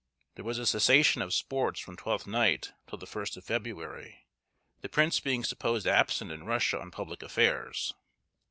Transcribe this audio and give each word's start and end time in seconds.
There 0.33 0.43
was 0.43 0.57
a 0.57 0.65
cessation 0.65 1.21
of 1.21 1.31
sports 1.31 1.79
from 1.79 1.95
Twelfth 1.95 2.25
Night 2.25 2.71
till 2.87 2.97
the 2.97 3.05
1st 3.05 3.37
of 3.37 3.43
February, 3.43 4.25
the 4.81 4.89
prince 4.89 5.19
being 5.19 5.43
supposed 5.43 5.85
absent 5.85 6.31
in 6.31 6.43
Russia 6.43 6.79
on 6.81 6.89
public 6.89 7.21
affairs. 7.21 7.93